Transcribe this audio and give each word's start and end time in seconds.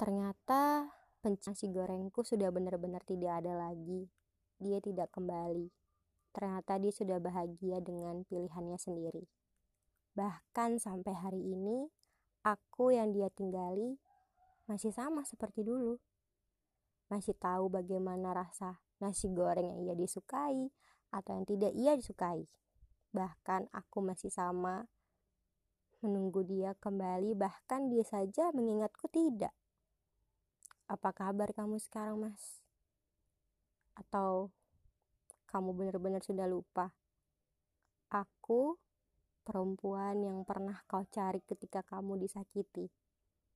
Ternyata 0.00 0.88
nasi 1.20 1.68
gorengku 1.68 2.24
sudah 2.24 2.48
benar-benar 2.48 3.04
tidak 3.04 3.44
ada 3.44 3.68
lagi. 3.68 4.08
Dia 4.56 4.80
tidak 4.80 5.12
kembali. 5.12 5.68
Ternyata 6.32 6.80
dia 6.80 6.88
sudah 6.88 7.20
bahagia 7.20 7.84
dengan 7.84 8.24
pilihannya 8.24 8.80
sendiri. 8.80 9.28
Bahkan 10.16 10.80
sampai 10.80 11.12
hari 11.12 11.44
ini, 11.44 11.84
aku 12.48 12.96
yang 12.96 13.12
dia 13.12 13.28
tinggali 13.28 14.00
masih 14.64 14.88
sama 14.88 15.20
seperti 15.28 15.68
dulu. 15.68 16.00
Masih 17.12 17.36
tahu 17.36 17.68
bagaimana 17.68 18.32
rasa 18.32 18.80
nasi 19.04 19.28
goreng 19.28 19.68
yang 19.68 19.80
ia 19.84 19.94
disukai 20.00 20.72
atau 21.12 21.30
yang 21.36 21.44
tidak 21.44 21.76
ia 21.76 21.92
disukai. 21.92 22.48
Bahkan 23.12 23.68
aku 23.68 24.00
masih 24.00 24.32
sama 24.32 24.88
menunggu 26.00 26.40
dia 26.48 26.72
kembali, 26.80 27.36
bahkan 27.36 27.92
dia 27.92 28.00
saja 28.08 28.48
mengingatku 28.56 29.04
tidak. 29.12 29.52
Apa 30.90 31.14
kabar 31.14 31.54
kamu 31.54 31.78
sekarang, 31.78 32.18
Mas? 32.18 32.58
Atau 33.94 34.50
kamu 35.46 35.70
benar-benar 35.70 36.18
sudah 36.18 36.50
lupa? 36.50 36.90
Aku 38.10 38.74
perempuan 39.46 40.18
yang 40.18 40.42
pernah 40.42 40.82
kau 40.90 41.06
cari 41.06 41.38
ketika 41.46 41.86
kamu 41.86 42.18
disakiti. 42.26 42.90